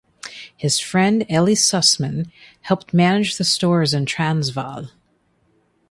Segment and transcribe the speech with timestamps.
[0.57, 4.87] His friend Eli Susman helped manage the stores in Transvaal.